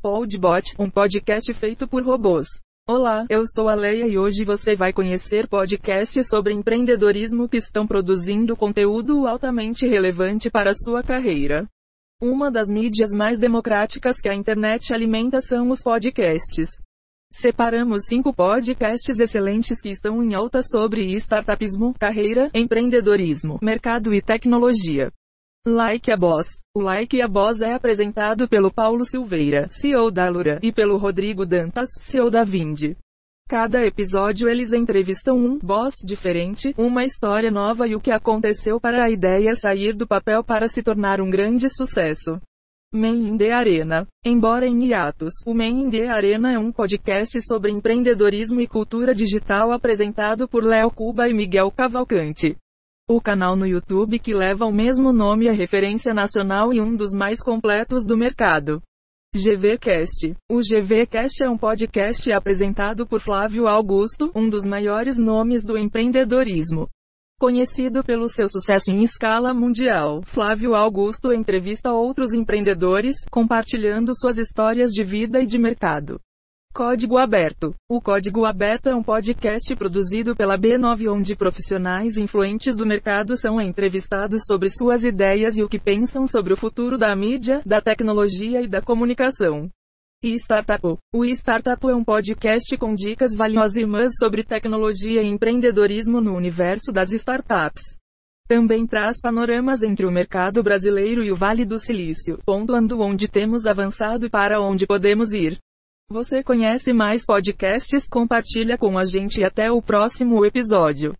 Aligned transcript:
Podbot, 0.00 0.76
um 0.78 0.88
podcast 0.88 1.52
feito 1.52 1.88
por 1.88 2.04
robôs. 2.04 2.46
Olá, 2.86 3.26
eu 3.28 3.42
sou 3.44 3.68
a 3.68 3.74
Leia 3.74 4.06
e 4.06 4.16
hoje 4.16 4.44
você 4.44 4.76
vai 4.76 4.92
conhecer 4.92 5.48
podcasts 5.48 6.28
sobre 6.28 6.54
empreendedorismo 6.54 7.48
que 7.48 7.56
estão 7.56 7.84
produzindo 7.84 8.56
conteúdo 8.56 9.26
altamente 9.26 9.88
relevante 9.88 10.52
para 10.52 10.72
sua 10.72 11.02
carreira. 11.02 11.66
Uma 12.22 12.48
das 12.48 12.70
mídias 12.70 13.10
mais 13.10 13.38
democráticas 13.38 14.20
que 14.20 14.28
a 14.28 14.34
internet 14.36 14.94
alimenta 14.94 15.40
são 15.40 15.68
os 15.68 15.82
podcasts. 15.82 16.80
Separamos 17.32 18.04
cinco 18.06 18.32
podcasts 18.32 19.18
excelentes 19.18 19.80
que 19.80 19.88
estão 19.88 20.22
em 20.22 20.32
alta 20.32 20.62
sobre 20.62 21.12
startupismo, 21.16 21.92
carreira, 21.98 22.48
empreendedorismo, 22.54 23.58
mercado 23.60 24.14
e 24.14 24.22
tecnologia. 24.22 25.10
Like 25.68 26.10
a 26.10 26.16
Boss. 26.16 26.62
O 26.74 26.80
Like 26.80 27.20
a 27.20 27.28
Boss 27.28 27.60
é 27.60 27.74
apresentado 27.74 28.48
pelo 28.48 28.72
Paulo 28.72 29.04
Silveira, 29.04 29.68
CEO 29.70 30.10
da 30.10 30.28
Lura, 30.28 30.58
e 30.62 30.72
pelo 30.72 30.96
Rodrigo 30.96 31.44
Dantas, 31.44 31.90
CEO 31.98 32.30
da 32.30 32.42
Vindi. 32.42 32.96
Cada 33.46 33.84
episódio 33.84 34.48
eles 34.48 34.72
entrevistam 34.72 35.36
um 35.36 35.58
boss 35.58 36.02
diferente, 36.04 36.74
uma 36.76 37.04
história 37.04 37.50
nova 37.50 37.86
e 37.86 37.94
o 37.94 38.00
que 38.00 38.10
aconteceu 38.10 38.80
para 38.80 39.04
a 39.04 39.10
ideia 39.10 39.54
sair 39.54 39.92
do 39.92 40.06
papel 40.06 40.42
para 40.42 40.68
se 40.68 40.82
tornar 40.82 41.20
um 41.20 41.28
grande 41.28 41.68
sucesso. 41.68 42.40
Men 42.92 43.28
in 43.28 43.36
the 43.36 43.52
Arena. 43.52 44.06
Embora 44.24 44.66
em 44.66 44.86
hiatus, 44.86 45.34
o 45.46 45.52
Men 45.52 45.82
in 45.82 45.90
the 45.90 46.08
Arena 46.08 46.52
é 46.52 46.58
um 46.58 46.72
podcast 46.72 47.40
sobre 47.42 47.70
empreendedorismo 47.70 48.60
e 48.62 48.66
cultura 48.66 49.14
digital 49.14 49.72
apresentado 49.72 50.48
por 50.48 50.64
Léo 50.64 50.90
Cuba 50.90 51.28
e 51.28 51.34
Miguel 51.34 51.70
Cavalcante. 51.70 52.56
O 53.10 53.22
canal 53.22 53.56
no 53.56 53.66
YouTube 53.66 54.18
que 54.18 54.34
leva 54.34 54.66
o 54.66 54.70
mesmo 54.70 55.14
nome 55.14 55.46
é 55.46 55.50
referência 55.50 56.12
nacional 56.12 56.74
e 56.74 56.78
um 56.78 56.94
dos 56.94 57.14
mais 57.14 57.42
completos 57.42 58.04
do 58.04 58.18
mercado. 58.18 58.82
GVCast. 59.34 60.36
O 60.46 60.58
GVCast 60.58 61.42
é 61.42 61.48
um 61.48 61.56
podcast 61.56 62.30
apresentado 62.30 63.06
por 63.06 63.18
Flávio 63.18 63.66
Augusto, 63.66 64.30
um 64.34 64.46
dos 64.46 64.66
maiores 64.66 65.16
nomes 65.16 65.64
do 65.64 65.78
empreendedorismo. 65.78 66.86
Conhecido 67.40 68.04
pelo 68.04 68.28
seu 68.28 68.46
sucesso 68.46 68.90
em 68.90 69.02
escala 69.02 69.54
mundial, 69.54 70.20
Flávio 70.22 70.74
Augusto 70.74 71.32
entrevista 71.32 71.90
outros 71.90 72.34
empreendedores, 72.34 73.24
compartilhando 73.30 74.12
suas 74.14 74.36
histórias 74.36 74.90
de 74.90 75.02
vida 75.02 75.40
e 75.40 75.46
de 75.46 75.58
mercado. 75.58 76.20
Código 76.78 77.18
Aberto. 77.18 77.74
O 77.90 78.00
Código 78.00 78.44
Aberto 78.44 78.88
é 78.88 78.94
um 78.94 79.02
podcast 79.02 79.74
produzido 79.74 80.36
pela 80.36 80.56
B9 80.56 81.12
onde 81.12 81.34
profissionais 81.34 82.16
influentes 82.16 82.76
do 82.76 82.86
mercado 82.86 83.36
são 83.36 83.60
entrevistados 83.60 84.44
sobre 84.46 84.70
suas 84.70 85.02
ideias 85.02 85.58
e 85.58 85.64
o 85.64 85.68
que 85.68 85.80
pensam 85.80 86.24
sobre 86.24 86.52
o 86.52 86.56
futuro 86.56 86.96
da 86.96 87.16
mídia, 87.16 87.62
da 87.66 87.80
tecnologia 87.80 88.62
e 88.62 88.68
da 88.68 88.80
comunicação. 88.80 89.68
E 90.22 90.36
Startup. 90.36 90.80
O 91.12 91.24
Startup 91.24 91.84
é 91.84 91.96
um 91.96 92.04
podcast 92.04 92.76
com 92.76 92.94
dicas 92.94 93.34
valiosas 93.34 94.12
sobre 94.16 94.44
tecnologia 94.44 95.20
e 95.20 95.26
empreendedorismo 95.26 96.20
no 96.20 96.36
universo 96.36 96.92
das 96.92 97.10
startups. 97.10 97.98
Também 98.46 98.86
traz 98.86 99.20
panoramas 99.20 99.82
entre 99.82 100.06
o 100.06 100.12
mercado 100.12 100.62
brasileiro 100.62 101.24
e 101.24 101.32
o 101.32 101.34
Vale 101.34 101.64
do 101.64 101.76
Silício, 101.80 102.38
pontuando 102.46 103.00
onde 103.00 103.26
temos 103.26 103.66
avançado 103.66 104.26
e 104.26 104.30
para 104.30 104.62
onde 104.62 104.86
podemos 104.86 105.32
ir. 105.32 105.58
Você 106.10 106.42
conhece 106.42 106.90
mais 106.94 107.26
podcasts? 107.26 108.08
Compartilha 108.08 108.78
com 108.78 108.96
a 108.96 109.04
gente 109.04 109.42
e 109.42 109.44
até 109.44 109.70
o 109.70 109.82
próximo 109.82 110.42
episódio. 110.42 111.14